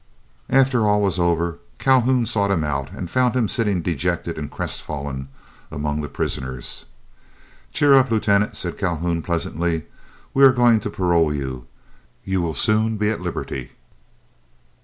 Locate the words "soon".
12.55-12.97